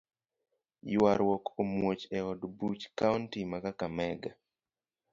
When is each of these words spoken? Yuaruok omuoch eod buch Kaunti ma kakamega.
Yuaruok 0.91 1.45
omuoch 1.61 2.03
eod 2.17 2.41
buch 2.57 2.83
Kaunti 2.97 3.39
ma 3.49 3.57
kakamega. 3.63 4.31